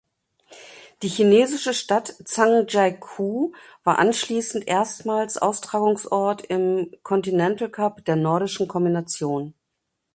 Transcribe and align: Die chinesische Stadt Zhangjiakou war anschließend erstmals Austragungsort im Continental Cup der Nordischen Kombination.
Die 1.03 1.07
chinesische 1.09 1.75
Stadt 1.75 2.15
Zhangjiakou 2.25 3.53
war 3.83 3.99
anschließend 3.99 4.67
erstmals 4.67 5.37
Austragungsort 5.37 6.41
im 6.41 6.91
Continental 7.03 7.69
Cup 7.69 8.03
der 8.05 8.15
Nordischen 8.15 8.67
Kombination. 8.67 9.53